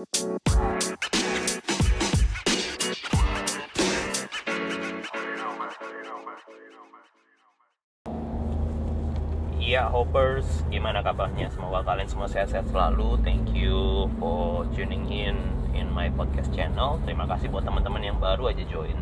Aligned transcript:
Ya 0.00 0.08
Hoppers, 9.92 10.64
gimana 10.72 11.04
kabarnya? 11.04 11.52
Semoga 11.52 11.84
kalian 11.84 12.08
semua 12.08 12.32
sehat-sehat 12.32 12.72
selalu. 12.72 13.20
Thank 13.20 13.52
you 13.52 14.08
for 14.16 14.64
tuning 14.72 15.04
in 15.12 15.36
in 15.76 15.92
my 15.92 16.08
podcast 16.16 16.48
channel. 16.56 16.96
Terima 17.04 17.28
kasih 17.28 17.52
buat 17.52 17.68
teman-teman 17.68 18.00
yang 18.00 18.16
baru 18.16 18.56
aja 18.56 18.64
join. 18.72 18.96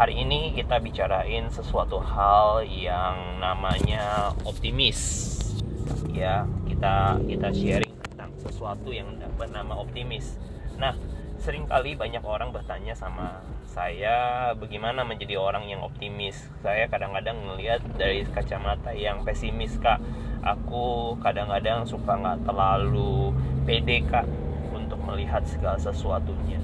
Hari 0.00 0.16
ini 0.16 0.56
kita 0.56 0.80
bicarain 0.80 1.52
sesuatu 1.52 2.00
hal 2.00 2.64
yang 2.64 3.36
namanya 3.36 4.32
optimis. 4.48 5.28
Ya, 6.16 6.48
kita 6.64 7.20
kita 7.20 7.52
tentang 7.52 7.85
sesuatu 8.48 8.90
yang 8.94 9.18
bernama 9.38 9.78
optimis. 9.78 10.38
Nah, 10.78 10.94
sering 11.36 11.68
kali 11.68 11.94
banyak 11.94 12.24
orang 12.24 12.50
bertanya 12.50 12.96
sama 12.96 13.44
saya 13.66 14.50
bagaimana 14.56 15.04
menjadi 15.04 15.36
orang 15.36 15.68
yang 15.68 15.84
optimis? 15.84 16.48
Saya 16.64 16.88
kadang-kadang 16.88 17.36
melihat 17.44 17.84
dari 18.00 18.24
kacamata 18.24 18.96
yang 18.96 19.20
pesimis 19.22 19.76
kak. 19.76 20.00
Aku 20.40 21.18
kadang-kadang 21.20 21.84
suka 21.84 22.16
nggak 22.16 22.46
terlalu 22.46 23.34
pede 23.68 24.00
kak 24.08 24.24
untuk 24.72 24.96
melihat 25.04 25.44
segala 25.44 25.76
sesuatunya. 25.76 26.62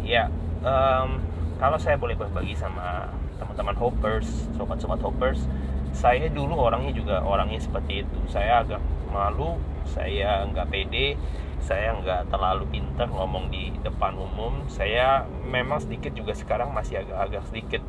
Ya 0.00 0.32
um, 0.64 1.20
kalau 1.60 1.76
saya 1.76 2.00
boleh 2.00 2.16
berbagi 2.16 2.56
sama 2.56 3.12
teman-teman 3.36 3.76
hoppers 3.76 4.48
sobat-sobat 4.56 5.00
hoppers 5.00 5.44
saya 5.90 6.30
dulu 6.30 6.54
orangnya 6.54 6.94
juga 6.94 7.18
orangnya 7.20 7.58
seperti 7.58 8.06
itu. 8.06 8.18
Saya 8.30 8.62
agak 8.62 8.78
malu 9.10 9.58
saya 9.84 10.46
nggak 10.46 10.70
pede 10.70 11.18
saya 11.60 11.92
nggak 11.92 12.32
terlalu 12.32 12.64
pintar 12.72 13.06
ngomong 13.06 13.52
di 13.52 13.70
depan 13.84 14.16
umum. 14.16 14.64
Saya 14.66 15.28
memang 15.44 15.78
sedikit 15.78 16.16
juga 16.16 16.32
sekarang 16.32 16.72
masih 16.72 17.04
agak-agak 17.04 17.42
sedikit 17.52 17.82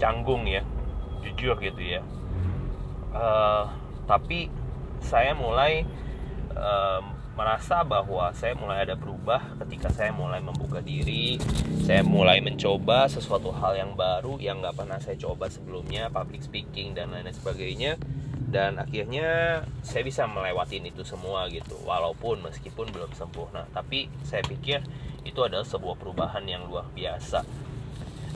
canggung 0.00 0.48
ya 0.48 0.64
jujur 1.22 1.54
gitu 1.60 1.78
ya. 1.78 2.02
Uh, 3.12 3.68
tapi 4.08 4.48
saya 5.04 5.36
mulai 5.36 5.84
uh, 6.56 7.04
merasa 7.36 7.84
bahwa 7.84 8.32
saya 8.36 8.56
mulai 8.56 8.84
ada 8.84 8.96
berubah 8.96 9.56
ketika 9.64 9.88
saya 9.88 10.12
mulai 10.12 10.40
membuka 10.40 10.84
diri 10.84 11.40
saya 11.80 12.04
mulai 12.04 12.44
mencoba 12.44 13.08
sesuatu 13.08 13.48
hal 13.56 13.72
yang 13.72 13.92
baru 13.96 14.36
yang 14.36 14.60
nggak 14.60 14.76
pernah 14.76 15.00
saya 15.00 15.16
coba 15.16 15.48
sebelumnya 15.48 16.12
public 16.12 16.44
speaking 16.44 16.92
dan 16.92 17.08
lain 17.08 17.32
sebagainya 17.32 17.96
dan 18.52 18.76
akhirnya 18.76 19.64
saya 19.80 20.04
bisa 20.04 20.28
melewatin 20.28 20.84
itu 20.84 21.00
semua 21.08 21.48
gitu 21.48 21.72
walaupun 21.88 22.44
meskipun 22.44 22.92
belum 22.92 23.08
sempurna. 23.16 23.64
Tapi 23.72 24.12
saya 24.22 24.44
pikir 24.44 24.84
itu 25.24 25.40
adalah 25.40 25.64
sebuah 25.64 25.96
perubahan 25.96 26.44
yang 26.44 26.68
luar 26.68 26.84
biasa. 26.92 27.40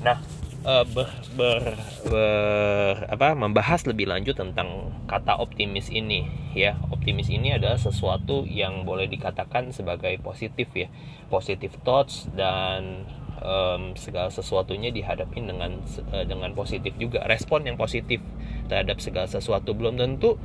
Nah 0.01 0.17
uh, 0.65 0.89
ber, 0.89 1.13
ber, 1.37 1.63
ber 2.09 2.95
apa 3.13 3.37
membahas 3.37 3.85
lebih 3.85 4.09
lanjut 4.09 4.41
tentang 4.41 4.97
kata 5.05 5.37
optimis 5.37 5.93
ini 5.93 6.25
ya. 6.57 6.81
Optimis 6.89 7.29
ini 7.29 7.53
adalah 7.53 7.77
sesuatu 7.77 8.49
yang 8.49 8.89
boleh 8.89 9.07
dikatakan 9.13 9.71
sebagai 9.77 10.17
positif 10.25 10.73
ya. 10.73 10.89
Positif 11.29 11.77
thoughts 11.85 12.27
dan 12.33 13.05
um, 13.45 13.93
segala 14.01 14.33
sesuatunya 14.33 14.89
dihadapi 14.91 15.39
dengan 15.45 15.77
uh, 16.13 16.25
dengan 16.25 16.57
positif 16.57 16.97
juga. 16.97 17.23
Respon 17.29 17.69
yang 17.69 17.77
positif 17.77 18.25
terhadap 18.67 18.99
segala 19.01 19.31
sesuatu. 19.31 19.73
Belum 19.73 19.97
tentu 19.97 20.37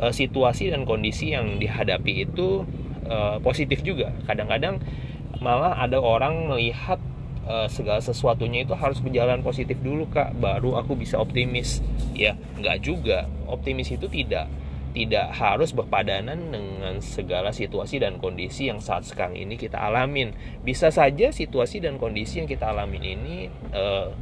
uh, 0.00 0.12
situasi 0.12 0.72
dan 0.72 0.84
kondisi 0.84 1.32
yang 1.32 1.60
dihadapi 1.60 2.28
itu 2.28 2.64
uh, 3.08 3.38
positif 3.40 3.80
juga. 3.84 4.12
Kadang-kadang 4.24 4.80
malah 5.40 5.76
ada 5.76 6.00
orang 6.00 6.48
melihat 6.48 7.00
uh, 7.44 7.68
segala 7.68 8.00
sesuatunya 8.00 8.64
itu 8.64 8.74
harus 8.74 9.00
berjalan 9.00 9.40
positif 9.44 9.76
dulu 9.80 10.08
kak 10.08 10.36
baru 10.36 10.80
aku 10.80 10.96
bisa 10.98 11.20
optimis. 11.20 11.80
Ya 12.12 12.36
nggak 12.58 12.78
juga. 12.82 13.28
Optimis 13.46 13.92
itu 13.92 14.08
tidak 14.10 14.48
tidak 14.96 15.28
harus 15.36 15.76
berpadanan 15.76 16.48
dengan 16.48 17.04
segala 17.04 17.52
situasi 17.52 18.00
dan 18.00 18.16
kondisi 18.16 18.72
yang 18.72 18.80
saat 18.80 19.04
sekarang 19.04 19.36
ini 19.36 19.60
kita 19.60 19.76
alamin. 19.76 20.32
Bisa 20.64 20.88
saja 20.88 21.28
situasi 21.36 21.84
dan 21.84 22.00
kondisi 22.00 22.40
yang 22.40 22.48
kita 22.48 22.72
alamin 22.72 23.04
ini 23.04 23.52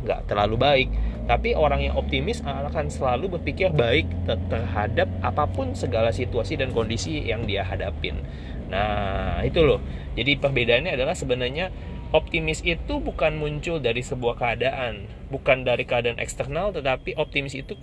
nggak 0.03 0.21
uh, 0.21 0.27
terlalu 0.27 0.59
baik, 0.59 0.89
tapi 1.25 1.57
orang 1.57 1.81
yang 1.81 1.95
optimis 1.97 2.45
akan 2.45 2.93
selalu 2.93 3.41
berpikir 3.41 3.73
baik 3.73 4.05
terhadap 4.29 5.09
apa 5.25 5.49
pun 5.49 5.73
segala 5.73 6.13
situasi 6.13 6.61
dan 6.61 6.71
kondisi 6.77 7.25
yang 7.25 7.49
dia 7.49 7.65
hadapin. 7.65 8.21
Nah, 8.69 9.41
itu 9.45 9.65
loh. 9.65 9.81
Jadi 10.15 10.37
perbedaannya 10.37 10.93
adalah 10.97 11.17
sebenarnya 11.17 11.73
optimis 12.15 12.61
itu 12.63 13.01
bukan 13.01 13.35
muncul 13.41 13.81
dari 13.81 14.05
sebuah 14.05 14.39
keadaan, 14.39 15.09
bukan 15.33 15.67
dari 15.67 15.89
keadaan 15.89 16.21
eksternal, 16.21 16.71
tetapi 16.71 17.19
optimis 17.19 17.59
itu 17.59 17.75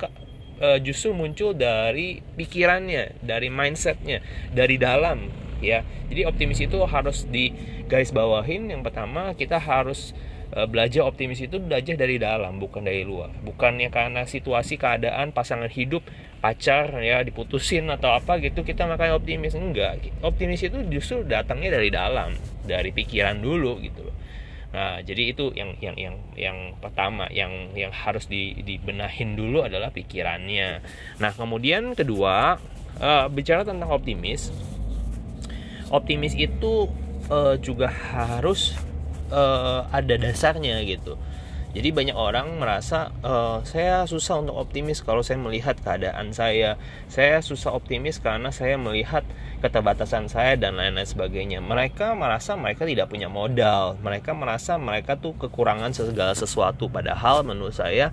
e, 0.61 0.79
justru 0.85 1.11
muncul 1.11 1.51
dari 1.51 2.23
pikirannya, 2.39 3.19
dari 3.25 3.51
mindsetnya, 3.51 4.23
dari 4.55 4.79
dalam, 4.79 5.27
ya. 5.59 5.83
Jadi 6.07 6.21
optimis 6.23 6.59
itu 6.63 6.79
harus 6.87 7.27
di 7.27 7.51
guys 7.91 8.15
bawahin. 8.15 8.71
Yang 8.71 8.91
pertama 8.91 9.35
kita 9.35 9.59
harus 9.59 10.15
belajar 10.51 11.07
optimis 11.07 11.39
itu 11.47 11.63
belajar 11.63 11.95
dari 11.95 12.19
dalam 12.19 12.59
bukan 12.59 12.83
dari 12.83 13.07
luar. 13.07 13.31
Bukannya 13.39 13.87
karena 13.87 14.27
situasi 14.27 14.75
keadaan 14.75 15.31
pasangan 15.31 15.71
hidup 15.71 16.03
pacar 16.43 16.91
ya 16.99 17.23
diputusin 17.23 17.87
atau 17.87 18.11
apa 18.11 18.41
gitu 18.43 18.67
kita 18.67 18.83
makanya 18.83 19.15
optimis. 19.15 19.55
Enggak. 19.55 20.11
Optimis 20.19 20.67
itu 20.67 20.83
justru 20.91 21.23
datangnya 21.23 21.79
dari 21.79 21.87
dalam 21.87 22.35
dari 22.67 22.91
pikiran 22.91 23.39
dulu 23.39 23.79
gitu. 23.79 24.11
Nah 24.71 24.99
jadi 25.03 25.35
itu 25.35 25.51
yang 25.55 25.75
yang 25.79 25.95
yang 25.95 26.15
yang 26.35 26.57
pertama 26.79 27.27
yang 27.31 27.71
yang 27.75 27.91
harus 27.91 28.27
di, 28.27 28.55
dibenahin 28.63 29.35
dulu 29.35 29.63
adalah 29.63 29.91
pikirannya. 29.91 30.83
Nah 31.19 31.31
kemudian 31.35 31.95
kedua 31.95 32.59
uh, 32.99 33.25
bicara 33.31 33.63
tentang 33.63 33.91
optimis. 33.91 34.51
Optimis 35.91 36.35
itu 36.39 36.87
uh, 37.27 37.55
juga 37.59 37.91
harus 37.91 38.75
uh, 39.31 39.87
ada 39.89 40.15
dasarnya 40.19 40.83
gitu. 40.83 41.17
Jadi 41.71 41.95
banyak 41.95 42.17
orang 42.19 42.59
merasa 42.59 43.15
uh, 43.23 43.63
saya 43.63 44.03
susah 44.03 44.43
untuk 44.43 44.59
optimis 44.59 44.99
kalau 44.99 45.23
saya 45.23 45.39
melihat 45.39 45.79
keadaan 45.79 46.35
saya. 46.35 46.75
Saya 47.07 47.39
susah 47.39 47.71
optimis 47.71 48.19
karena 48.19 48.51
saya 48.51 48.75
melihat 48.75 49.23
keterbatasan 49.63 50.27
saya 50.27 50.59
dan 50.59 50.75
lain-lain 50.75 51.07
sebagainya. 51.07 51.63
Mereka 51.63 52.11
merasa 52.19 52.59
mereka 52.59 52.83
tidak 52.83 53.07
punya 53.07 53.31
modal. 53.31 53.95
Mereka 54.03 54.35
merasa 54.35 54.75
mereka 54.75 55.15
tuh 55.15 55.31
kekurangan 55.39 55.95
segala 55.95 56.35
sesuatu. 56.35 56.91
Padahal 56.91 57.47
menurut 57.47 57.71
saya 57.71 58.11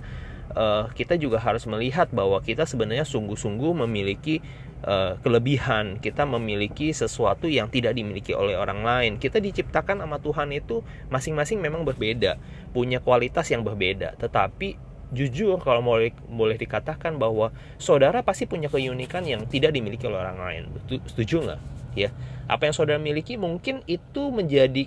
uh, 0.55 0.87
kita 0.95 1.19
juga 1.19 1.43
harus 1.43 1.67
melihat 1.67 2.07
bahwa 2.15 2.39
kita 2.39 2.63
sebenarnya 2.63 3.03
sungguh-sungguh 3.03 3.75
memiliki 3.85 4.39
uh, 4.85 5.19
kelebihan, 5.19 5.99
kita 5.99 6.23
memiliki 6.23 6.91
sesuatu 6.95 7.47
yang 7.49 7.67
tidak 7.67 7.95
dimiliki 7.95 8.31
oleh 8.35 8.55
orang 8.55 8.83
lain. 8.83 9.11
Kita 9.17 9.39
diciptakan 9.41 10.03
sama 10.03 10.19
Tuhan 10.19 10.51
itu 10.55 10.83
masing-masing 11.11 11.59
memang 11.59 11.83
berbeda, 11.83 12.39
punya 12.71 13.03
kualitas 13.03 13.47
yang 13.51 13.65
berbeda. 13.65 14.15
Tetapi 14.19 14.89
jujur 15.09 15.57
kalau 15.57 15.81
boleh 15.81 16.13
boleh 16.29 16.53
dikatakan 16.53 17.17
bahwa 17.17 17.49
saudara 17.81 18.21
pasti 18.21 18.45
punya 18.45 18.69
keunikan 18.69 19.25
yang 19.25 19.49
tidak 19.49 19.73
dimiliki 19.73 20.05
oleh 20.05 20.21
orang 20.21 20.37
lain. 20.37 20.63
Setuju 21.09 21.49
nggak? 21.49 21.61
Ya, 21.97 22.13
apa 22.45 22.69
yang 22.69 22.75
saudara 22.77 23.01
miliki 23.01 23.35
mungkin 23.35 23.81
itu 23.89 24.29
menjadi 24.29 24.85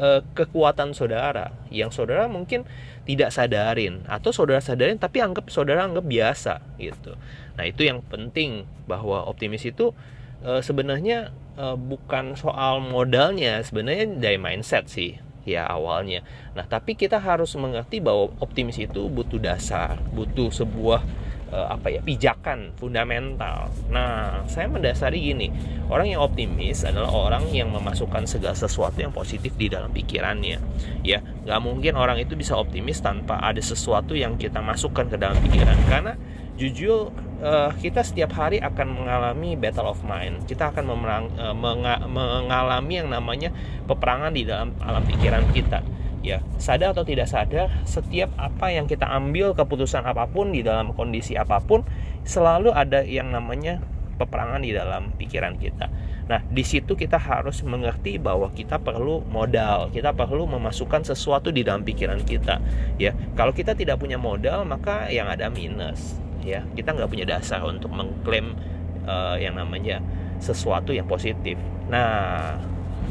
uh, 0.00 0.20
kekuatan 0.34 0.96
saudara 0.96 1.54
yang 1.70 1.94
saudara 1.94 2.26
mungkin 2.26 2.66
tidak 3.06 3.30
sadarin 3.30 4.02
atau 4.10 4.34
saudara 4.34 4.58
sadarin 4.58 4.98
tapi 4.98 5.22
anggap 5.22 5.46
saudara 5.52 5.86
anggap 5.86 6.02
biasa 6.02 6.58
gitu. 6.80 7.14
Nah, 7.60 7.68
itu 7.68 7.84
yang 7.84 8.00
penting 8.00 8.64
bahwa 8.88 9.28
optimis 9.28 9.68
itu 9.68 9.92
uh, 10.40 10.64
sebenarnya 10.64 11.28
uh, 11.60 11.76
bukan 11.76 12.32
soal 12.32 12.80
modalnya, 12.80 13.60
sebenarnya 13.60 14.16
dari 14.16 14.40
mindset 14.40 14.88
sih 14.88 15.20
ya 15.44 15.68
awalnya. 15.68 16.24
Nah, 16.56 16.64
tapi 16.64 16.96
kita 16.96 17.20
harus 17.20 17.52
mengerti 17.60 18.00
bahwa 18.00 18.32
optimis 18.40 18.80
itu 18.80 19.12
butuh 19.12 19.36
dasar, 19.36 20.00
butuh 20.16 20.48
sebuah 20.48 21.04
uh, 21.52 21.68
apa 21.76 21.92
ya 21.92 22.00
pijakan 22.00 22.72
fundamental. 22.80 23.68
Nah, 23.92 24.44
saya 24.48 24.64
mendasari 24.72 25.20
gini, 25.20 25.52
orang 25.92 26.16
yang 26.16 26.24
optimis 26.24 26.88
adalah 26.88 27.12
orang 27.12 27.44
yang 27.52 27.68
memasukkan 27.68 28.24
segala 28.24 28.56
sesuatu 28.56 28.96
yang 29.04 29.12
positif 29.12 29.52
di 29.60 29.68
dalam 29.68 29.92
pikirannya. 29.92 30.56
Ya, 31.04 31.20
nggak 31.20 31.60
mungkin 31.60 32.00
orang 32.00 32.16
itu 32.24 32.36
bisa 32.40 32.56
optimis 32.56 33.04
tanpa 33.04 33.36
ada 33.40 33.60
sesuatu 33.60 34.16
yang 34.16 34.40
kita 34.40 34.64
masukkan 34.64 35.12
ke 35.12 35.20
dalam 35.20 35.36
pikiran. 35.44 35.76
Karena 35.92 36.16
jujur 36.60 37.08
uh, 37.40 37.72
kita 37.80 38.04
setiap 38.04 38.36
hari 38.36 38.60
akan 38.60 38.92
mengalami 38.92 39.56
battle 39.56 39.88
of 39.88 40.04
mind. 40.04 40.44
Kita 40.44 40.68
akan 40.68 40.84
memerang, 40.84 41.24
uh, 41.40 41.56
menga 41.56 42.04
mengalami 42.04 43.00
yang 43.00 43.08
namanya 43.08 43.48
peperangan 43.88 44.36
di 44.36 44.44
dalam 44.44 44.76
alam 44.84 45.00
pikiran 45.08 45.48
kita. 45.56 45.80
Ya, 46.20 46.44
sadar 46.60 46.92
atau 46.92 47.00
tidak 47.00 47.32
sadar, 47.32 47.72
setiap 47.88 48.28
apa 48.36 48.68
yang 48.68 48.84
kita 48.84 49.08
ambil 49.08 49.56
keputusan 49.56 50.04
apa 50.04 50.28
pun 50.28 50.52
di 50.52 50.60
dalam 50.60 50.92
kondisi 50.92 51.32
apa 51.32 51.64
pun, 51.64 51.80
selalu 52.28 52.76
ada 52.76 53.00
yang 53.00 53.32
namanya 53.32 53.80
peperangan 54.20 54.60
di 54.60 54.76
dalam 54.76 55.16
pikiran 55.16 55.56
kita. 55.56 55.88
Nah, 56.28 56.44
di 56.44 56.60
situ 56.60 56.92
kita 56.92 57.16
harus 57.16 57.64
mengerti 57.64 58.20
bahwa 58.20 58.52
kita 58.52 58.76
perlu 58.76 59.24
modal, 59.32 59.88
kita 59.88 60.12
perlu 60.12 60.44
memasukkan 60.44 61.08
sesuatu 61.08 61.48
di 61.48 61.64
dalam 61.64 61.88
pikiran 61.88 62.20
kita. 62.20 62.60
Ya, 63.00 63.16
kalau 63.32 63.56
kita 63.56 63.72
tidak 63.72 63.96
punya 63.96 64.20
modal, 64.20 64.68
maka 64.68 65.08
yang 65.08 65.24
ada 65.24 65.48
minus. 65.48 66.20
Ya, 66.40 66.64
kita 66.76 66.96
nggak 66.96 67.10
punya 67.10 67.26
dasar 67.28 67.60
untuk 67.64 67.92
mengklaim 67.92 68.56
uh, 69.04 69.36
yang 69.36 69.56
namanya 69.56 70.00
sesuatu 70.40 70.90
yang 70.96 71.04
positif. 71.04 71.60
Nah, 71.92 72.56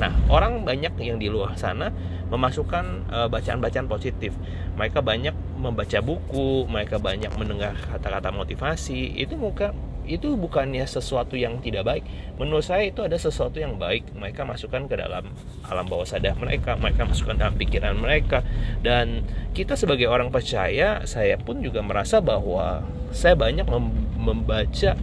nah 0.02 0.12
orang 0.32 0.66
banyak 0.66 0.98
yang 0.98 1.22
di 1.22 1.30
luar 1.30 1.54
sana 1.60 1.94
memasukkan 2.30 3.10
bacaan 3.10 3.30
bacaan-bacaan 3.30 3.88
positif. 3.90 4.38
Mereka 4.78 5.02
banyak 5.02 5.34
membaca 5.58 6.00
buku, 6.00 6.70
mereka 6.70 7.02
banyak 7.02 7.34
mendengar 7.38 7.74
kata-kata 7.74 8.30
motivasi. 8.30 9.18
Itu 9.18 9.34
muka 9.34 9.74
itu 10.10 10.34
bukannya 10.34 10.82
sesuatu 10.90 11.38
yang 11.38 11.62
tidak 11.62 11.86
baik. 11.86 12.04
Menurut 12.42 12.66
saya 12.66 12.90
itu 12.90 13.06
ada 13.06 13.14
sesuatu 13.16 13.62
yang 13.62 13.78
baik. 13.78 14.10
Mereka 14.18 14.42
masukkan 14.42 14.90
ke 14.90 14.98
dalam 14.98 15.30
alam 15.70 15.86
bawah 15.86 16.10
sadar 16.10 16.34
mereka, 16.42 16.74
mereka 16.76 17.06
masukkan 17.06 17.38
dalam 17.38 17.54
pikiran 17.54 17.94
mereka. 17.94 18.42
Dan 18.82 19.22
kita 19.54 19.78
sebagai 19.78 20.10
orang 20.10 20.34
percaya, 20.34 21.06
saya 21.06 21.38
pun 21.38 21.62
juga 21.62 21.86
merasa 21.86 22.18
bahwa 22.20 22.82
saya 23.14 23.38
banyak 23.38 23.70
membaca 24.18 24.98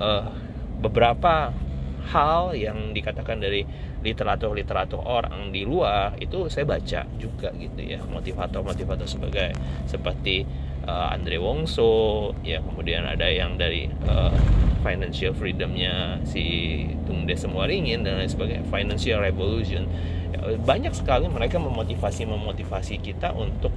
uh, 0.00 0.32
beberapa 0.80 1.52
hal 2.08 2.56
yang 2.56 2.96
dikatakan 2.96 3.36
dari 3.36 3.68
literatur-literatur 4.00 5.02
orang 5.02 5.50
di 5.50 5.66
luar 5.66 6.14
itu 6.22 6.46
saya 6.46 6.64
baca 6.64 7.04
juga 7.18 7.50
gitu 7.58 7.82
ya 7.82 8.00
motivator-motivator 8.06 9.04
sebagai 9.04 9.52
seperti 9.84 10.46
uh, 10.88 11.12
Andre 11.12 11.36
Wongso 11.36 12.32
ya 12.40 12.64
kemudian 12.64 13.04
ada 13.04 13.28
yang 13.28 13.60
dari 13.60 13.92
uh, 14.08 14.32
financial 14.80 15.36
freedomnya 15.36 16.22
si 16.24 16.86
Tung 17.04 17.28
Desa 17.28 17.44
Muaringin 17.50 18.06
dan 18.06 18.16
lain 18.16 18.30
sebagainya. 18.30 18.64
Financial 18.72 19.20
revolution. 19.20 19.84
Ya, 20.32 20.56
banyak 20.56 20.96
sekali 20.96 21.28
mereka 21.28 21.60
memotivasi 21.60 22.24
memotivasi 22.24 22.96
kita 23.04 23.36
untuk 23.36 23.74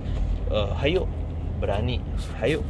uh, 0.48 0.72
hayo 0.80 1.12
berani 1.60 2.02
hayo 2.42 2.64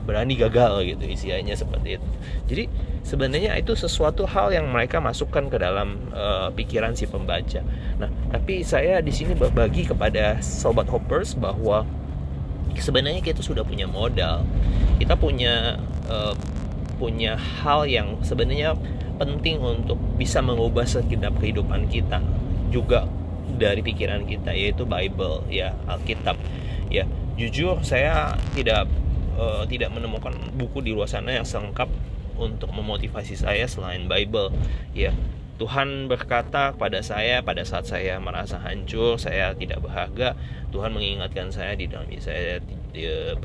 berani 0.00 0.32
gagal 0.32 0.80
gitu 0.86 1.04
isinya 1.06 1.52
seperti 1.52 2.00
itu. 2.00 2.08
Jadi 2.48 2.64
sebenarnya 3.04 3.52
itu 3.60 3.76
sesuatu 3.76 4.24
hal 4.24 4.50
yang 4.50 4.66
mereka 4.72 4.96
masukkan 4.98 5.46
ke 5.46 5.60
dalam 5.60 6.08
uh, 6.10 6.48
pikiran 6.50 6.96
si 6.96 7.04
pembaca. 7.04 7.60
Nah 8.00 8.08
tapi 8.32 8.64
saya 8.64 9.04
di 9.04 9.12
sini 9.12 9.36
berbagi 9.36 9.86
kepada 9.86 10.40
sobat 10.40 10.88
hoppers 10.88 11.36
bahwa 11.36 11.84
sebenarnya 12.78 13.24
kita 13.24 13.42
sudah 13.42 13.66
punya 13.66 13.90
modal. 13.90 14.46
Kita 15.00 15.16
punya 15.16 15.80
uh, 16.06 16.34
punya 17.00 17.34
hal 17.34 17.88
yang 17.88 18.20
sebenarnya 18.20 18.76
penting 19.16 19.60
untuk 19.60 19.96
bisa 20.20 20.44
mengubah 20.44 20.84
segenap 20.84 21.36
kehidupan 21.40 21.88
kita 21.88 22.20
juga 22.68 23.08
dari 23.56 23.80
pikiran 23.84 24.24
kita 24.28 24.52
yaitu 24.52 24.84
Bible 24.84 25.44
ya 25.48 25.74
Alkitab. 25.88 26.36
Ya 26.92 27.08
jujur 27.40 27.80
saya 27.80 28.36
tidak 28.52 28.86
uh, 29.40 29.64
tidak 29.64 29.90
menemukan 29.96 30.36
buku 30.54 30.84
di 30.84 30.92
luar 30.92 31.08
sana 31.08 31.32
yang 31.32 31.48
selengkap 31.48 31.88
untuk 32.40 32.72
memotivasi 32.72 33.36
saya 33.36 33.68
selain 33.68 34.08
Bible 34.08 34.52
ya 34.96 35.12
Tuhan 35.60 36.08
berkata 36.08 36.72
kepada 36.72 37.04
saya 37.04 37.44
pada 37.44 37.60
saat 37.68 37.84
saya 37.84 38.16
merasa 38.16 38.56
hancur, 38.56 39.20
saya 39.20 39.52
tidak 39.52 39.84
berharga. 39.84 40.32
Tuhan 40.72 40.96
mengingatkan 40.96 41.52
saya 41.52 41.76
di 41.76 41.84
dalam 41.84 42.08
saya 42.16 42.64
43 42.96 43.44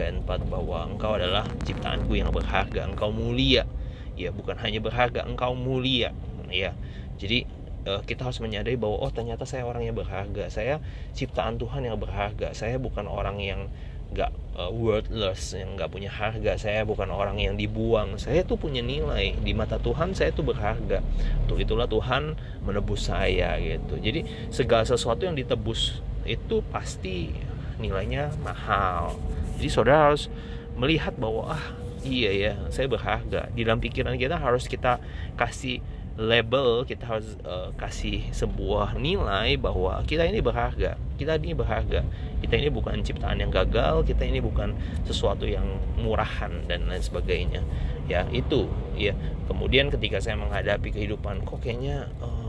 ayat 0.00 0.16
4 0.24 0.48
bahwa 0.48 0.88
engkau 0.88 1.20
adalah 1.20 1.44
ciptaanku 1.68 2.16
yang 2.16 2.32
berharga, 2.32 2.88
engkau 2.88 3.12
mulia. 3.12 3.68
Ya, 4.16 4.32
bukan 4.32 4.56
hanya 4.56 4.80
berharga, 4.80 5.20
engkau 5.28 5.52
mulia. 5.52 6.16
Ya. 6.48 6.72
Jadi 7.20 7.44
uh, 7.84 8.00
kita 8.08 8.24
harus 8.24 8.40
menyadari 8.40 8.80
bahwa 8.80 8.96
oh 8.96 9.12
ternyata 9.12 9.44
saya 9.44 9.68
orang 9.68 9.84
yang 9.84 9.92
berharga. 9.92 10.48
Saya 10.48 10.80
ciptaan 11.12 11.60
Tuhan 11.60 11.84
yang 11.84 12.00
berharga. 12.00 12.56
Saya 12.56 12.80
bukan 12.80 13.04
orang 13.04 13.36
yang 13.36 13.68
nggak 14.10 14.30
uh, 14.58 14.70
worthless 14.70 15.54
yang 15.54 15.78
nggak 15.78 15.90
punya 15.90 16.10
harga. 16.10 16.58
Saya 16.58 16.82
bukan 16.82 17.08
orang 17.08 17.38
yang 17.38 17.54
dibuang. 17.54 18.18
Saya 18.18 18.42
tuh 18.42 18.58
punya 18.58 18.82
nilai. 18.82 19.38
Di 19.38 19.52
mata 19.54 19.78
Tuhan 19.78 20.12
saya 20.12 20.34
tuh 20.34 20.44
berharga. 20.44 21.00
Untuk 21.46 21.62
itulah 21.62 21.86
Tuhan 21.86 22.34
menebus 22.66 23.08
saya 23.08 23.56
gitu. 23.62 23.96
Jadi 23.96 24.26
segala 24.50 24.82
sesuatu 24.84 25.24
yang 25.24 25.38
ditebus 25.38 26.02
itu 26.26 26.60
pasti 26.68 27.32
nilainya 27.80 28.34
mahal. 28.44 29.16
Jadi 29.56 29.68
saudara 29.72 30.12
harus 30.12 30.28
melihat 30.76 31.16
bahwa 31.16 31.56
ah 31.56 31.64
iya 32.04 32.30
ya 32.32 32.52
saya 32.68 32.90
berharga. 32.90 33.48
Di 33.54 33.62
dalam 33.64 33.80
pikiran 33.80 34.16
kita 34.18 34.36
harus 34.36 34.68
kita 34.68 35.00
kasih 35.38 35.80
label 36.20 36.84
kita 36.84 37.16
harus 37.16 37.40
uh, 37.48 37.72
kasih 37.80 38.28
sebuah 38.36 39.00
nilai 39.00 39.56
bahwa 39.56 40.04
kita 40.04 40.28
ini 40.28 40.44
berharga. 40.44 41.00
Kita 41.16 41.40
ini 41.40 41.56
berharga. 41.56 42.04
Kita 42.44 42.54
ini 42.60 42.68
bukan 42.68 43.00
ciptaan 43.00 43.40
yang 43.40 43.48
gagal. 43.48 44.04
Kita 44.04 44.28
ini 44.28 44.44
bukan 44.44 44.76
sesuatu 45.08 45.48
yang 45.48 45.64
murahan 45.96 46.52
dan 46.68 46.84
lain 46.92 47.00
sebagainya. 47.00 47.64
Ya 48.04 48.28
itu. 48.36 48.68
Ya. 49.00 49.16
Kemudian 49.48 49.88
ketika 49.88 50.20
saya 50.20 50.36
menghadapi 50.36 50.92
kehidupan 50.92 51.48
kok 51.48 51.64
kayaknya 51.64 52.12
uh, 52.20 52.39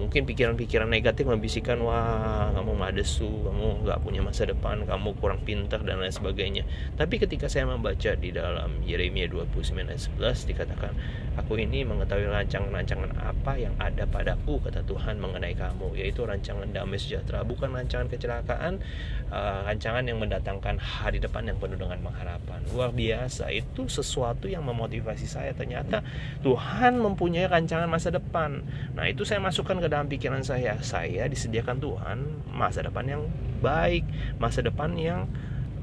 mungkin 0.00 0.24
pikiran-pikiran 0.24 0.88
negatif 0.88 1.28
membisikkan 1.28 1.76
wah 1.84 2.48
kamu 2.56 2.72
madesu 2.72 3.28
kamu 3.28 3.84
nggak 3.84 3.98
punya 4.00 4.24
masa 4.24 4.48
depan 4.48 4.88
kamu 4.88 5.12
kurang 5.20 5.44
pintar 5.44 5.84
dan 5.84 6.00
lain 6.00 6.10
sebagainya. 6.10 6.64
Tapi 6.96 7.20
ketika 7.20 7.52
saya 7.52 7.68
membaca 7.68 8.16
di 8.16 8.32
dalam 8.32 8.80
Yeremia 8.80 9.28
29 9.28 9.92
ayat 9.92 10.02
11 10.16 10.50
dikatakan 10.50 10.92
aku 11.36 11.60
ini 11.60 11.84
mengetahui 11.84 12.32
rancangan-rancangan 12.32 13.12
apa 13.20 13.60
yang 13.60 13.76
ada 13.76 14.08
padaku 14.08 14.64
kata 14.64 14.80
Tuhan 14.88 15.20
mengenai 15.20 15.52
kamu 15.52 16.00
yaitu 16.00 16.24
rancangan 16.24 16.72
damai 16.72 16.96
sejahtera 16.96 17.44
bukan 17.44 17.76
rancangan 17.76 18.08
kecelakaan 18.08 18.80
uh, 19.28 19.60
rancangan 19.68 20.02
yang 20.06 20.16
mendatangkan 20.16 20.80
hari 20.80 21.20
depan 21.20 21.44
yang 21.44 21.58
penuh 21.60 21.76
dengan 21.76 22.00
pengharapan. 22.00 22.60
Luar 22.72 22.90
biasa 22.94 23.50
itu 23.52 23.86
sesuatu 23.90 24.46
yang 24.46 24.64
memotivasi 24.64 25.26
saya. 25.26 25.52
Ternyata 25.52 26.00
Tuhan 26.40 26.98
mempunyai 27.02 27.50
rancangan 27.50 27.90
masa 27.90 28.14
depan. 28.14 28.62
Nah 28.94 29.04
itu 29.10 29.26
saya 29.26 29.42
masukkan 29.42 29.76
ke 29.82 29.88
dalam 29.90 30.06
pikiran 30.06 30.46
saya 30.46 30.78
saya 30.80 31.26
disediakan 31.26 31.82
Tuhan 31.82 32.18
masa 32.54 32.86
depan 32.86 33.04
yang 33.04 33.22
baik 33.60 34.06
masa 34.38 34.62
depan 34.62 34.94
yang 34.96 35.26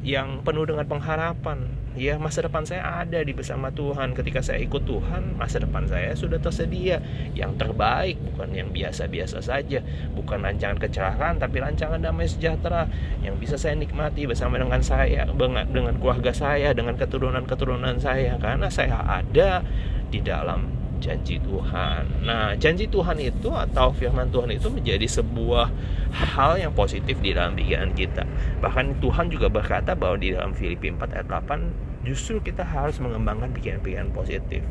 yang 0.06 0.45
penuh 0.45 0.63
dengan 0.63 0.86
pengharapan. 0.86 1.68
Ya 1.98 2.13
masa 2.21 2.45
depan 2.45 2.62
saya 2.62 3.01
ada 3.01 3.18
di 3.25 3.33
bersama 3.33 3.74
Tuhan. 3.74 4.13
Ketika 4.13 4.45
saya 4.45 4.62
ikut 4.62 4.86
Tuhan 4.86 5.33
masa 5.33 5.57
depan 5.57 5.89
saya 5.89 6.13
sudah 6.13 6.38
tersedia. 6.38 7.01
Yang 7.33 7.57
terbaik 7.57 8.21
bukan 8.21 8.54
yang 8.54 8.69
biasa-biasa 8.69 9.42
saja. 9.42 9.81
Bukan 10.13 10.45
rancangan 10.45 10.77
kecelakaan 10.77 11.42
tapi 11.42 11.57
rancangan 11.57 11.98
damai 11.98 12.29
sejahtera 12.29 12.86
yang 13.25 13.41
bisa 13.41 13.58
saya 13.58 13.74
nikmati 13.74 14.29
bersama 14.29 14.62
dengan 14.62 14.79
saya 14.86 15.25
dengan 15.65 15.98
keluarga 15.98 16.31
saya 16.31 16.77
dengan 16.77 16.93
keturunan-keturunan 16.96 17.98
saya. 17.98 18.38
Karena 18.38 18.70
saya 18.70 19.01
ada 19.01 19.65
di 20.13 20.22
dalam 20.22 20.87
janji 20.98 21.39
Tuhan. 21.42 22.25
Nah, 22.25 22.54
janji 22.58 22.89
Tuhan 22.89 23.18
itu 23.22 23.50
atau 23.54 23.94
firman 23.94 24.30
Tuhan 24.30 24.51
itu 24.54 24.68
menjadi 24.70 25.08
sebuah 25.08 25.70
hal 26.12 26.60
yang 26.60 26.74
positif 26.74 27.18
di 27.22 27.34
dalam 27.34 27.56
pikiran 27.56 27.94
kita. 27.94 28.24
Bahkan 28.60 29.00
Tuhan 29.00 29.32
juga 29.32 29.48
berkata 29.48 29.94
bahwa 29.94 30.18
di 30.20 30.34
dalam 30.34 30.51
Filipi 30.54 30.92
4 30.92 31.13
ayat 31.13 31.27
8 31.30 32.06
justru 32.08 32.39
kita 32.39 32.63
harus 32.63 32.98
mengembangkan 33.04 33.51
pikiran-pikiran 33.54 34.10
positif. 34.16 34.63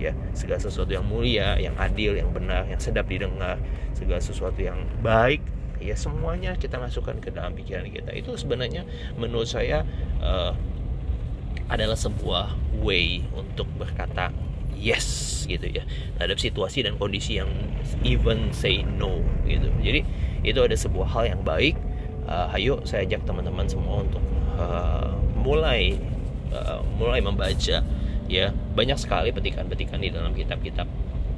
Ya, 0.00 0.16
segala 0.32 0.56
sesuatu 0.64 0.96
yang 0.96 1.04
mulia, 1.04 1.60
yang 1.60 1.76
adil, 1.76 2.16
yang 2.16 2.32
benar, 2.32 2.64
yang 2.64 2.80
sedap 2.80 3.04
didengar, 3.04 3.60
segala 3.92 4.16
sesuatu 4.16 4.56
yang 4.56 4.88
baik, 5.04 5.44
ya 5.76 5.92
semuanya 5.92 6.56
kita 6.56 6.80
masukkan 6.80 7.20
ke 7.20 7.28
dalam 7.28 7.52
pikiran 7.52 7.84
kita. 7.84 8.16
Itu 8.16 8.32
sebenarnya 8.40 8.88
menurut 9.20 9.44
saya 9.44 9.84
uh, 10.24 10.56
adalah 11.68 12.00
sebuah 12.00 12.56
way 12.80 13.28
untuk 13.36 13.68
berkata 13.76 14.32
yes 14.80 15.44
gitu 15.44 15.68
ya. 15.68 15.84
Terhadap 16.16 16.40
situasi 16.40 16.80
dan 16.80 16.96
kondisi 16.96 17.36
yang 17.36 17.52
even 18.02 18.48
say 18.56 18.80
no 18.82 19.20
gitu. 19.44 19.68
Jadi 19.84 20.00
itu 20.40 20.58
ada 20.58 20.74
sebuah 20.74 21.08
hal 21.12 21.24
yang 21.36 21.42
baik. 21.44 21.76
Uh, 22.24 22.48
ayo 22.56 22.80
saya 22.88 23.04
ajak 23.04 23.26
teman-teman 23.26 23.66
semua 23.66 24.06
untuk 24.06 24.22
uh, 24.56 25.12
mulai 25.36 26.00
uh, 26.56 26.80
mulai 26.96 27.20
membaca 27.20 27.84
ya. 28.26 28.46
Banyak 28.72 28.96
sekali 28.96 29.30
petikan-petikan 29.30 30.00
di 30.00 30.08
dalam 30.08 30.32
kitab-kitab 30.32 30.88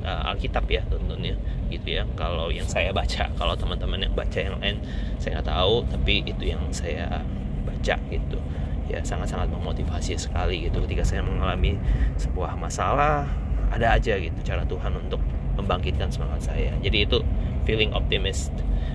uh, 0.07 0.31
Alkitab 0.31 0.71
ya 0.71 0.87
tentunya 0.87 1.35
gitu 1.69 1.99
ya. 1.99 2.07
Kalau 2.15 2.55
yang 2.55 2.69
saya 2.71 2.95
baca 2.95 3.27
kalau 3.35 3.59
teman-teman 3.59 4.07
yang 4.07 4.15
baca 4.15 4.39
yang 4.39 4.57
lain 4.63 4.79
saya 5.19 5.41
nggak 5.41 5.49
tahu 5.51 5.75
tapi 5.91 6.23
itu 6.23 6.45
yang 6.47 6.63
saya 6.71 7.27
baca 7.63 7.97
gitu 8.11 8.39
ya 8.91 9.01
sangat-sangat 9.03 9.51
memotivasi 9.53 10.19
sekali 10.19 10.67
gitu 10.67 10.83
ketika 10.87 11.07
saya 11.07 11.23
mengalami 11.23 11.79
sebuah 12.19 12.59
masalah 12.59 13.29
ada 13.73 13.97
aja 13.97 14.21
gitu 14.21 14.37
cara 14.45 14.63
Tuhan 14.69 14.93
untuk 15.01 15.21
membangkitkan 15.57 16.09
semangat 16.13 16.53
saya. 16.53 16.73
Jadi 16.81 17.09
itu 17.09 17.19
feeling 17.65 17.93
optimist. 17.97 18.53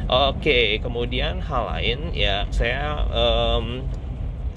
Oke 0.08 0.80
kemudian 0.80 1.44
hal 1.44 1.68
lain 1.68 2.16
ya 2.16 2.48
saya 2.54 3.04
um, 3.12 3.84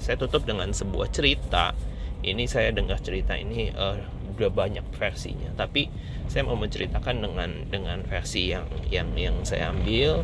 saya 0.01 0.15
tutup 0.17 0.45
dengan 0.45 0.71
sebuah 0.71 1.09
cerita. 1.11 1.73
Ini 2.21 2.45
saya 2.45 2.69
dengar 2.69 3.01
cerita 3.01 3.33
ini 3.33 3.73
uh, 3.73 3.97
udah 4.37 4.53
banyak 4.53 4.85
versinya 4.93 5.49
tapi 5.57 5.89
saya 6.29 6.45
mau 6.45 6.55
menceritakan 6.55 7.17
dengan 7.17 7.49
dengan 7.67 8.05
versi 8.05 8.53
yang 8.53 8.69
yang 8.93 9.09
yang 9.17 9.41
saya 9.41 9.73
ambil. 9.73 10.21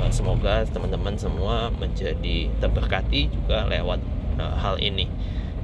Uh, 0.00 0.08
semoga 0.08 0.64
teman-teman 0.64 1.18
semua 1.20 1.68
menjadi 1.76 2.48
terberkati 2.62 3.28
juga 3.28 3.68
lewat 3.68 4.00
uh, 4.38 4.56
hal 4.58 4.80
ini. 4.80 5.08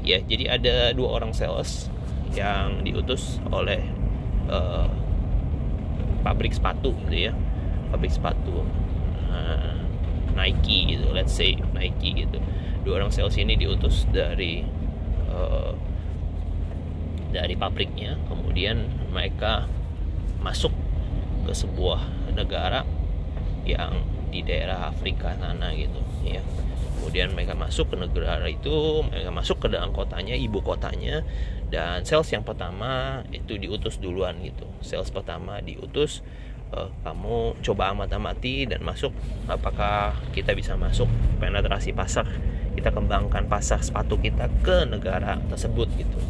Ya 0.00 0.20
jadi 0.24 0.56
ada 0.56 0.76
dua 0.96 1.20
orang 1.20 1.36
sales 1.36 1.92
yang 2.32 2.86
diutus 2.86 3.42
oleh 3.50 3.82
uh, 4.48 4.88
pabrik 6.24 6.54
sepatu 6.54 6.94
gitu 7.06 7.30
ya. 7.30 7.32
Pabrik 7.90 8.14
sepatu 8.14 8.64
uh, 9.28 9.76
Nike 10.38 10.96
gitu 10.96 11.10
let's 11.12 11.34
say 11.34 11.58
Nike 11.76 12.26
gitu. 12.26 12.38
Dua 12.86 13.02
orang 13.02 13.12
sales 13.12 13.36
ini 13.36 13.60
diutus 13.60 14.08
dari 14.08 14.64
uh, 15.28 15.74
dari 17.30 17.54
pabriknya. 17.54 18.16
Kemudian 18.26 19.10
mereka 19.12 19.68
masuk 20.40 20.72
ke 21.44 21.52
sebuah 21.52 22.32
negara 22.32 22.88
yang 23.68 24.00
di 24.30 24.40
daerah 24.46 24.88
Afrika 24.88 25.34
sana 25.36 25.74
gitu 25.74 26.00
ya 26.22 26.40
kemudian 27.00 27.32
mereka 27.32 27.56
masuk 27.56 27.90
ke 27.90 27.96
negara 27.96 28.44
itu 28.44 29.00
mereka 29.08 29.32
masuk 29.32 29.64
ke 29.64 29.72
dalam 29.72 29.90
kotanya 29.96 30.36
ibu 30.36 30.60
kotanya. 30.60 31.24
Dan 31.72 32.04
sales 32.04 32.28
yang 32.28 32.44
pertama 32.44 33.24
itu 33.32 33.56
diutus 33.56 33.96
duluan 33.96 34.36
gitu. 34.44 34.68
Sales 34.84 35.08
pertama 35.08 35.64
diutus 35.64 36.20
uh, 36.76 36.92
kamu 37.00 37.56
coba 37.64 37.96
amat-amati 37.96 38.68
dan 38.68 38.84
masuk. 38.84 39.16
Apakah 39.48 40.12
kita 40.36 40.52
bisa 40.52 40.76
masuk 40.76 41.08
penetrasi 41.40 41.96
pasar? 41.96 42.28
Kita 42.76 42.92
kembangkan 42.92 43.48
pasar 43.48 43.80
sepatu 43.80 44.20
kita 44.20 44.52
ke 44.60 44.84
negara 44.84 45.40
tersebut 45.48 45.88
gitu. 45.96 46.20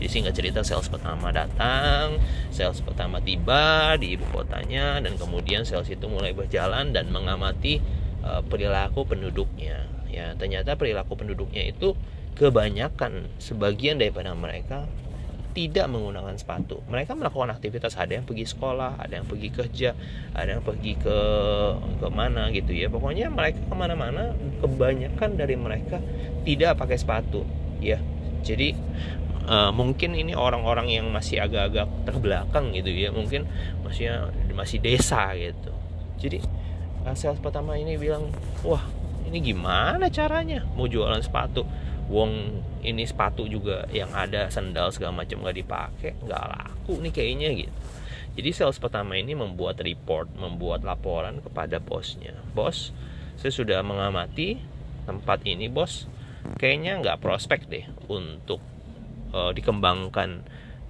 Jadi 0.00 0.08
singkat 0.08 0.32
cerita 0.32 0.60
sales 0.64 0.88
pertama 0.88 1.28
datang 1.28 2.16
sales 2.48 2.80
pertama 2.80 3.20
tiba 3.20 3.92
di 4.00 4.16
ibu 4.16 4.24
kotanya 4.32 4.96
dan 4.96 5.12
kemudian 5.20 5.68
sales 5.68 5.92
itu 5.92 6.08
mulai 6.08 6.32
berjalan 6.32 6.88
dan 6.96 7.12
mengamati 7.12 7.84
uh, 8.24 8.40
perilaku 8.40 9.04
penduduknya 9.04 9.89
ya 10.10 10.34
ternyata 10.34 10.74
perilaku 10.74 11.14
penduduknya 11.14 11.70
itu 11.70 11.94
kebanyakan 12.34 13.30
sebagian 13.38 13.98
daripada 14.00 14.34
mereka 14.34 14.86
tidak 15.50 15.90
menggunakan 15.90 16.38
sepatu. 16.38 16.78
Mereka 16.86 17.18
melakukan 17.18 17.50
aktivitas 17.50 17.98
ada 17.98 18.14
yang 18.14 18.22
pergi 18.22 18.46
sekolah, 18.46 19.02
ada 19.02 19.18
yang 19.18 19.26
pergi 19.26 19.50
kerja, 19.50 19.90
ada 20.30 20.56
yang 20.56 20.62
pergi 20.62 20.94
ke 20.94 21.18
ke 21.98 22.06
mana 22.06 22.54
gitu 22.54 22.70
ya. 22.70 22.86
Pokoknya 22.86 23.28
mereka 23.34 23.58
ke 23.66 23.74
mana-mana, 23.74 24.30
kebanyakan 24.62 25.30
dari 25.34 25.58
mereka 25.58 25.98
tidak 26.46 26.78
pakai 26.78 26.96
sepatu, 27.02 27.42
ya. 27.82 27.98
Jadi 28.46 28.78
uh, 29.50 29.74
mungkin 29.74 30.14
ini 30.14 30.38
orang-orang 30.38 30.86
yang 30.88 31.10
masih 31.10 31.42
agak-agak 31.42 31.90
terbelakang 32.06 32.70
gitu 32.70 32.88
ya, 32.94 33.10
mungkin 33.10 33.50
masih 33.82 34.30
masih 34.54 34.78
desa 34.78 35.34
gitu. 35.34 35.74
Jadi 36.22 36.38
uh, 37.02 37.14
sales 37.18 37.42
pertama 37.42 37.74
ini 37.74 37.98
bilang, 37.98 38.30
wah 38.62 38.86
ini 39.28 39.38
gimana 39.42 40.08
caranya? 40.08 40.64
Mau 40.76 40.88
jualan 40.88 41.20
sepatu. 41.20 41.66
Wong 42.10 42.62
ini 42.82 43.06
sepatu 43.06 43.46
juga 43.46 43.86
yang 43.94 44.10
ada 44.10 44.50
sandal 44.50 44.90
segala 44.90 45.22
macam 45.22 45.46
nggak 45.46 45.58
dipakai 45.62 46.10
nggak 46.18 46.44
laku 46.50 46.98
nih 46.98 47.12
kayaknya 47.14 47.48
gitu. 47.54 47.72
Jadi 48.34 48.50
sales 48.50 48.82
pertama 48.82 49.14
ini 49.14 49.38
membuat 49.38 49.78
report 49.82 50.32
membuat 50.34 50.82
laporan 50.82 51.38
kepada 51.38 51.78
bosnya. 51.78 52.34
Bos 52.50 52.90
saya 53.38 53.52
sudah 53.54 53.80
mengamati 53.86 54.58
tempat 55.06 55.46
ini 55.46 55.70
bos. 55.70 56.10
Kayaknya 56.56 56.98
nggak 57.04 57.20
prospek 57.20 57.60
deh 57.68 57.86
untuk 58.10 58.58
uh, 59.30 59.54
dikembangkan 59.54 60.42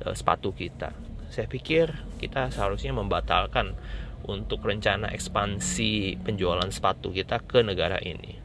uh, 0.06 0.14
sepatu 0.14 0.56
kita. 0.56 0.94
Saya 1.30 1.46
pikir 1.46 1.90
kita 2.18 2.48
seharusnya 2.50 2.96
membatalkan 2.96 3.76
untuk 4.30 4.62
rencana 4.62 5.10
ekspansi 5.10 6.22
penjualan 6.22 6.70
sepatu 6.70 7.10
kita 7.10 7.42
ke 7.42 7.66
negara 7.66 7.98
ini. 7.98 8.38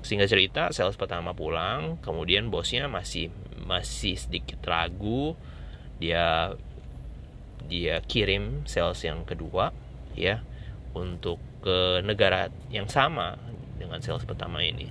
Sehingga 0.00 0.24
cerita, 0.24 0.72
sales 0.72 0.96
pertama 0.96 1.36
pulang, 1.36 2.00
kemudian 2.00 2.48
bosnya 2.48 2.88
masih 2.88 3.28
masih 3.68 4.16
sedikit 4.16 4.64
ragu, 4.64 5.36
dia 6.00 6.56
dia 7.68 8.00
kirim 8.02 8.64
sales 8.64 8.98
yang 9.04 9.22
kedua 9.28 9.70
ya 10.16 10.42
untuk 10.96 11.38
ke 11.60 12.00
negara 12.02 12.48
yang 12.72 12.88
sama 12.88 13.36
dengan 13.76 14.00
sales 14.00 14.24
pertama 14.24 14.64
ini. 14.64 14.88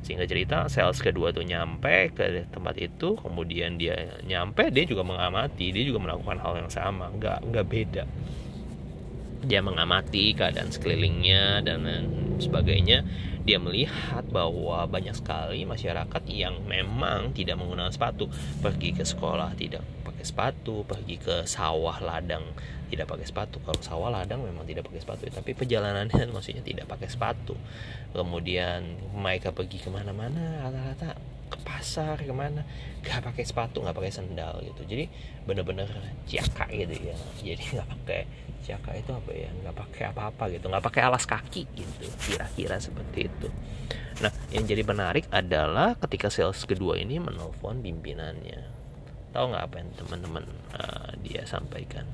Sehingga 0.00 0.24
cerita 0.24 0.64
sales 0.72 0.96
kedua 1.04 1.36
tuh 1.36 1.44
nyampe 1.44 2.16
ke 2.16 2.48
tempat 2.48 2.80
itu, 2.80 3.20
kemudian 3.20 3.76
dia 3.76 4.16
nyampe 4.24 4.72
dia 4.72 4.88
juga 4.88 5.04
mengamati, 5.04 5.68
dia 5.76 5.84
juga 5.84 6.00
melakukan 6.00 6.40
hal 6.40 6.64
yang 6.64 6.72
sama, 6.72 7.12
nggak 7.12 7.44
nggak 7.52 7.66
beda 7.68 8.04
dia 9.40 9.64
mengamati 9.64 10.36
keadaan 10.36 10.68
sekelilingnya 10.68 11.64
dan 11.64 11.80
sebagainya 12.40 13.04
dia 13.40 13.56
melihat 13.56 14.24
bahwa 14.28 14.84
banyak 14.84 15.16
sekali 15.16 15.64
masyarakat 15.64 16.22
yang 16.28 16.60
memang 16.68 17.32
tidak 17.32 17.56
menggunakan 17.56 17.88
sepatu. 17.88 18.28
Pergi 18.60 18.92
ke 18.92 19.04
sekolah 19.04 19.56
tidak 19.56 19.80
pakai 20.04 20.24
sepatu 20.28 20.84
pergi 20.84 21.16
ke 21.16 21.48
sawah 21.48 21.96
ladang 22.04 22.44
tidak 22.92 23.08
pakai 23.08 23.24
sepatu. 23.24 23.56
Kalau 23.64 23.80
sawah 23.80 24.12
ladang 24.12 24.44
memang 24.44 24.68
tidak 24.68 24.84
pakai 24.84 25.00
sepatu 25.00 25.24
tapi 25.32 25.56
perjalanannya 25.56 26.28
maksudnya 26.36 26.60
tidak 26.60 26.84
pakai 26.84 27.08
sepatu. 27.08 27.56
Kemudian 28.12 28.84
mereka 29.16 29.56
pergi 29.56 29.80
ke 29.80 29.88
mana-mana 29.88 30.68
rata-rata 30.68 31.16
ke 31.50 31.58
pasar 31.66 32.20
ke 32.22 32.30
mana 32.30 32.62
nggak 33.02 33.26
pakai 33.26 33.42
sepatu 33.42 33.80
nggak 33.80 33.96
pakai 33.96 34.12
sendal 34.12 34.60
gitu. 34.60 34.84
Jadi 34.84 35.08
bener-bener 35.48 35.88
ciaka 36.28 36.68
gitu 36.68 36.92
ya. 37.00 37.16
Jadi 37.40 37.80
nggak 37.80 37.88
pakai 37.88 38.22
ciaka 38.60 38.96
itu 38.96 39.10
apa 39.10 39.32
ya? 39.32 39.50
Nggak 39.50 39.76
pakai 39.76 40.02
apa-apa 40.12 40.44
gitu. 40.52 40.68
Nggak 40.68 40.84
pakai 40.84 41.02
alas 41.04 41.24
kaki 41.26 41.62
gitu. 41.74 42.06
Kira-kira 42.22 42.76
seperti 42.78 43.26
itu. 43.26 43.48
Nah 44.20 44.32
yang 44.52 44.64
jadi 44.68 44.84
menarik 44.84 45.24
adalah 45.32 45.96
ketika 45.96 46.28
sales 46.28 46.62
kedua 46.68 47.00
ini 47.00 47.16
menelpon 47.16 47.80
pimpinannya. 47.80 48.60
Tahu 49.32 49.44
nggak 49.54 49.64
apa 49.64 49.76
yang 49.80 49.90
teman-teman 49.96 50.44
uh, 50.76 51.10
dia 51.24 51.42
sampaikan? 51.48 52.04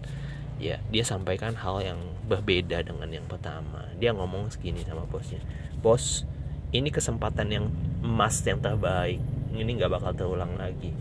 Ya 0.57 0.81
dia 0.89 1.05
sampaikan 1.05 1.53
hal 1.59 1.83
yang 1.83 2.01
berbeda 2.31 2.81
dengan 2.87 3.11
yang 3.11 3.27
pertama. 3.27 3.91
Dia 3.99 4.15
ngomong 4.15 4.55
segini 4.55 4.87
sama 4.87 5.05
bosnya. 5.05 5.43
Bos 5.83 6.25
ini 6.71 6.95
kesempatan 6.95 7.49
yang 7.51 7.67
emas 8.01 8.41
yang 8.47 8.63
terbaik. 8.63 9.19
Ini 9.51 9.71
nggak 9.83 9.93
bakal 9.93 10.13
terulang 10.15 10.55
lagi. 10.55 10.95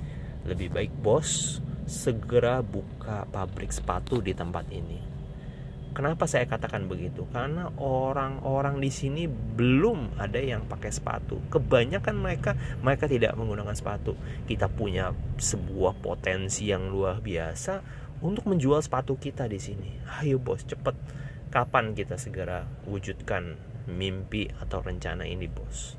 Lebih 0.45 0.73
baik 0.73 0.91
bos 0.99 1.61
segera 1.85 2.65
buka 2.65 3.29
pabrik 3.29 3.69
sepatu 3.69 4.17
di 4.17 4.33
tempat 4.33 4.65
ini 4.73 5.04
kenapa 5.95 6.27
saya 6.27 6.43
katakan 6.43 6.91
begitu? 6.91 7.23
Karena 7.31 7.71
orang-orang 7.79 8.83
di 8.83 8.91
sini 8.91 9.23
belum 9.31 10.19
ada 10.19 10.37
yang 10.37 10.67
pakai 10.67 10.91
sepatu. 10.91 11.39
Kebanyakan 11.47 12.19
mereka 12.19 12.59
mereka 12.83 13.07
tidak 13.07 13.33
menggunakan 13.39 13.71
sepatu. 13.71 14.19
Kita 14.43 14.67
punya 14.67 15.15
sebuah 15.39 15.95
potensi 16.03 16.67
yang 16.67 16.91
luar 16.91 17.23
biasa 17.23 17.79
untuk 18.19 18.51
menjual 18.51 18.83
sepatu 18.83 19.15
kita 19.15 19.47
di 19.47 19.57
sini. 19.57 19.89
Ayo 20.19 20.37
bos 20.37 20.67
cepet. 20.67 20.93
Kapan 21.49 21.95
kita 21.95 22.19
segera 22.19 22.67
wujudkan 22.83 23.55
mimpi 23.87 24.51
atau 24.59 24.83
rencana 24.83 25.23
ini 25.23 25.47
bos? 25.47 25.95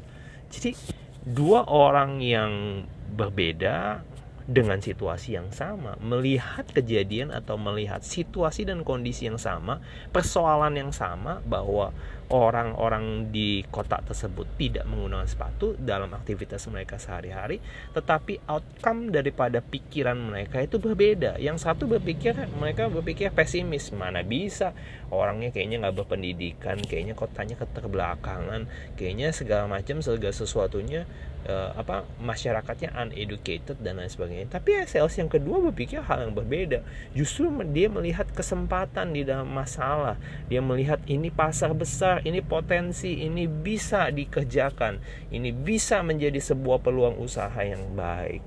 Jadi 0.53 0.77
dua 1.25 1.65
orang 1.65 2.21
yang 2.21 2.85
berbeda 3.17 4.05
dengan 4.47 4.79
situasi 4.79 5.35
yang 5.35 5.51
sama, 5.51 5.99
melihat 5.99 6.63
kejadian 6.71 7.35
atau 7.35 7.59
melihat 7.59 7.99
situasi 8.07 8.63
dan 8.63 8.87
kondisi 8.87 9.27
yang 9.27 9.43
sama, 9.43 9.83
persoalan 10.15 10.79
yang 10.79 10.91
sama 10.95 11.43
bahwa 11.43 11.91
orang-orang 12.31 13.31
di 13.31 13.63
kota 13.71 14.03
tersebut 14.03 14.59
tidak 14.59 14.85
menggunakan 14.91 15.31
sepatu 15.31 15.79
dalam 15.79 16.11
aktivitas 16.11 16.67
mereka 16.67 16.99
sehari-hari, 16.99 17.63
tetapi 17.95 18.43
outcome 18.51 19.15
daripada 19.15 19.63
pikiran 19.63 20.19
mereka 20.19 20.59
itu 20.59 20.83
berbeda. 20.83 21.39
Yang 21.39 21.69
satu 21.69 21.87
berpikir 21.87 22.35
mereka 22.59 22.91
berpikir 22.91 23.31
pesimis, 23.31 23.95
mana 23.95 24.27
bisa 24.27 24.75
orangnya 25.15 25.55
kayaknya 25.55 25.87
nggak 25.87 25.97
berpendidikan, 26.03 26.83
kayaknya 26.83 27.15
kotanya 27.15 27.55
keterbelakangan, 27.55 28.67
kayaknya 28.99 29.31
segala 29.31 29.71
macam 29.71 30.03
segala 30.03 30.35
sesuatunya 30.35 31.07
uh, 31.47 31.71
apa 31.79 32.03
masyarakatnya 32.19 32.93
uneducated 32.93 33.79
dan 33.81 34.03
lain 34.03 34.11
sebagainya. 34.11 34.47
Tapi 34.51 34.85
sales 34.91 35.15
yang 35.17 35.31
kedua 35.31 35.63
berpikir 35.71 36.03
hal 36.03 36.27
yang 36.27 36.35
berbeda. 36.35 36.83
Justru 37.15 37.49
dia 37.71 37.87
melihat 37.89 38.27
kesempatan 38.35 39.15
di 39.15 39.23
dalam 39.23 39.49
masalah. 39.49 40.19
Dia 40.51 40.61
melihat 40.61 41.01
ini 41.07 41.31
pasar 41.31 41.73
besar, 41.73 42.16
ini 42.23 42.41
potensi, 42.41 43.25
ini 43.25 43.49
bisa 43.51 44.13
dikerjakan, 44.13 45.01
ini 45.35 45.51
bisa 45.51 46.01
menjadi 46.01 46.39
sebuah 46.39 46.81
peluang 46.85 47.19
usaha 47.21 47.59
yang 47.61 47.97
baik. 47.97 48.41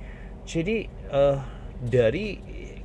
Jadi 0.46 0.90
uh, 1.14 1.38
dari 1.80 2.40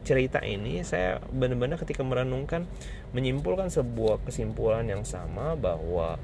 cerita 0.05 0.45
ini 0.45 0.85
saya 0.85 1.17
benar-benar 1.33 1.81
ketika 1.81 2.05
merenungkan 2.05 2.69
menyimpulkan 3.17 3.73
sebuah 3.73 4.21
kesimpulan 4.29 4.85
yang 4.85 5.03
sama 5.03 5.57
bahwa 5.57 6.21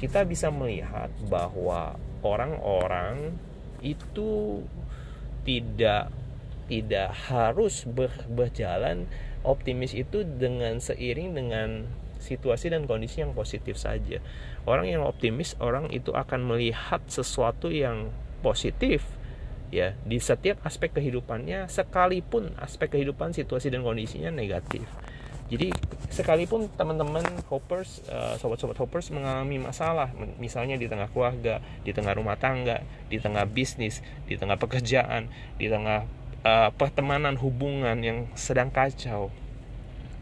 kita 0.00 0.24
bisa 0.24 0.48
melihat 0.48 1.12
bahwa 1.28 2.00
orang-orang 2.24 3.36
itu 3.84 4.62
tidak 5.44 6.08
tidak 6.68 7.12
harus 7.28 7.84
ber, 7.88 8.12
berjalan 8.28 9.08
optimis 9.44 9.96
itu 9.96 10.24
dengan 10.24 10.78
seiring 10.78 11.36
dengan 11.36 11.68
situasi 12.18 12.70
dan 12.70 12.84
kondisi 12.84 13.22
yang 13.22 13.32
positif 13.32 13.80
saja. 13.80 14.22
Orang 14.68 14.86
yang 14.86 15.02
optimis, 15.06 15.54
orang 15.58 15.90
itu 15.90 16.12
akan 16.14 16.44
melihat 16.44 17.02
sesuatu 17.08 17.72
yang 17.72 18.12
positif 18.44 19.02
ya 19.68 19.92
di 20.08 20.16
setiap 20.16 20.64
aspek 20.64 20.96
kehidupannya 20.96 21.68
sekalipun 21.68 22.56
aspek 22.56 22.88
kehidupan 22.88 23.36
situasi 23.36 23.68
dan 23.68 23.84
kondisinya 23.84 24.32
negatif. 24.32 24.84
Jadi 25.48 25.72
sekalipun 26.12 26.68
teman-teman 26.76 27.24
hoppers, 27.48 28.04
uh, 28.12 28.36
sobat-sobat 28.36 28.76
hoppers 28.76 29.08
mengalami 29.08 29.56
masalah, 29.56 30.12
misalnya 30.36 30.76
di 30.76 30.84
tengah 30.92 31.08
keluarga, 31.08 31.64
di 31.88 31.96
tengah 31.96 32.12
rumah 32.12 32.36
tangga, 32.36 32.84
di 33.08 33.16
tengah 33.16 33.48
bisnis, 33.48 34.04
di 34.28 34.36
tengah 34.36 34.60
pekerjaan, 34.60 35.32
di 35.56 35.72
tengah 35.72 36.04
uh, 36.44 36.68
pertemanan 36.76 37.40
hubungan 37.40 37.96
yang 38.04 38.28
sedang 38.36 38.68
kacau, 38.68 39.32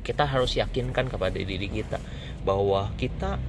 kita 0.07 0.23
harus 0.23 0.55
yakinkan 0.55 1.11
kepada 1.11 1.35
diri 1.35 1.67
kita 1.67 1.99
bahwa 2.47 2.95
kita 2.95 3.43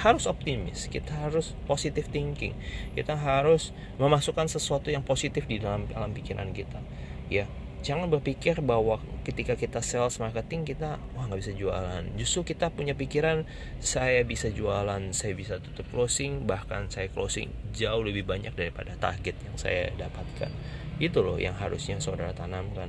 harus 0.00 0.24
optimis, 0.24 0.88
kita 0.88 1.12
harus 1.12 1.52
positive 1.68 2.08
thinking, 2.08 2.56
kita 2.96 3.12
harus 3.12 3.76
memasukkan 4.00 4.48
sesuatu 4.48 4.88
yang 4.88 5.04
positif 5.04 5.44
di 5.44 5.60
dalam 5.60 5.84
alam 5.92 6.16
pikiran 6.16 6.48
kita. 6.56 6.80
Ya, 7.28 7.44
jangan 7.84 8.08
berpikir 8.08 8.64
bahwa 8.64 9.04
ketika 9.28 9.52
kita 9.52 9.84
sales 9.84 10.16
marketing 10.16 10.64
kita 10.64 10.96
wah 11.12 11.28
nggak 11.28 11.44
bisa 11.44 11.52
jualan. 11.52 12.08
Justru 12.16 12.56
kita 12.56 12.72
punya 12.72 12.96
pikiran 12.96 13.44
saya 13.84 14.24
bisa 14.24 14.48
jualan, 14.48 15.12
saya 15.12 15.36
bisa 15.36 15.60
tutup 15.60 15.84
closing, 15.92 16.48
bahkan 16.48 16.88
saya 16.88 17.12
closing 17.12 17.52
jauh 17.76 18.00
lebih 18.00 18.24
banyak 18.24 18.56
daripada 18.56 18.96
target 18.96 19.36
yang 19.44 19.56
saya 19.60 19.92
dapatkan. 20.00 20.48
Itu 20.96 21.20
loh 21.20 21.36
yang 21.36 21.58
harusnya 21.58 22.00
saudara 22.00 22.32
tanamkan. 22.32 22.88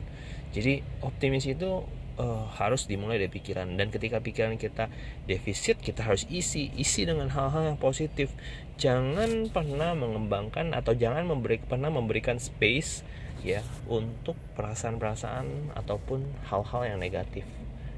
Jadi 0.53 0.85
optimis 1.01 1.49
itu 1.49 1.83
uh, 2.17 2.45
harus 2.57 2.85
dimulai 2.85 3.17
dari 3.17 3.31
pikiran. 3.31 3.69
Dan 3.77 3.89
ketika 3.89 4.19
pikiran 4.19 4.57
kita 4.57 4.89
defisit 5.25 5.79
kita 5.79 6.05
harus 6.05 6.27
isi. 6.29 6.69
Isi 6.77 7.05
dengan 7.07 7.29
hal-hal 7.31 7.73
yang 7.73 7.79
positif. 7.79 8.33
Jangan 8.77 9.49
pernah 9.53 9.93
mengembangkan 9.93 10.73
atau 10.73 10.97
jangan 10.97 11.29
memberi 11.29 11.61
pernah 11.61 11.93
memberikan 11.93 12.41
space 12.41 13.05
ya 13.43 13.61
untuk 13.91 14.39
perasaan-perasaan 14.55 15.75
ataupun 15.77 16.23
hal-hal 16.49 16.95
yang 16.95 16.99
negatif. 16.99 17.45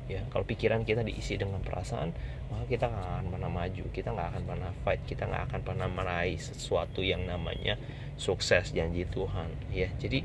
Ya 0.05 0.21
kalau 0.29 0.45
pikiran 0.45 0.85
kita 0.85 1.01
diisi 1.01 1.33
dengan 1.33 1.65
perasaan 1.65 2.13
maka 2.45 2.69
kita 2.69 2.85
nggak 2.85 3.05
akan 3.09 3.25
pernah 3.33 3.49
maju 3.49 3.83
kita 3.89 4.09
nggak 4.13 4.27
akan 4.37 4.43
pernah 4.45 4.71
fight 4.85 5.01
kita 5.09 5.25
nggak 5.25 5.43
akan 5.49 5.61
pernah 5.65 5.87
meraih 5.89 6.37
sesuatu 6.37 7.01
yang 7.01 7.25
namanya 7.25 7.73
sukses 8.13 8.69
janji 8.69 9.09
Tuhan. 9.09 9.49
Ya 9.73 9.89
jadi 9.97 10.21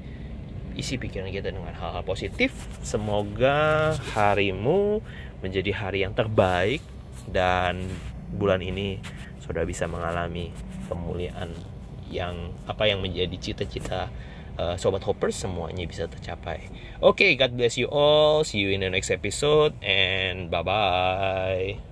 isi 0.81 0.97
pikiran 0.97 1.29
kita 1.29 1.53
dengan 1.53 1.77
hal-hal 1.77 2.03
positif. 2.03 2.51
Semoga 2.81 3.95
harimu 4.17 5.05
menjadi 5.45 5.71
hari 5.77 6.03
yang 6.03 6.17
terbaik 6.17 6.81
dan 7.29 7.87
bulan 8.33 8.65
ini 8.65 8.99
sudah 9.45 9.63
bisa 9.69 9.85
mengalami 9.85 10.51
kemuliaan 10.89 11.53
yang 12.11 12.51
apa 12.67 12.91
yang 12.91 12.99
menjadi 12.99 13.37
cita-cita 13.39 14.11
uh, 14.59 14.75
sobat 14.75 15.07
hoppers 15.07 15.39
semuanya 15.39 15.87
bisa 15.87 16.11
tercapai. 16.11 16.69
Oke, 16.99 17.25
okay, 17.25 17.31
God 17.39 17.55
bless 17.55 17.79
you 17.79 17.87
all. 17.87 18.43
See 18.43 18.61
you 18.61 18.75
in 18.75 18.83
the 18.83 18.91
next 18.91 19.09
episode 19.15 19.77
and 19.85 20.51
bye 20.51 20.67
bye. 20.67 21.90